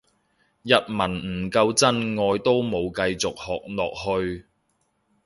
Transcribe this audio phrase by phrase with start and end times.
[0.63, 4.47] 日文唔夠真愛都冇繼續學落去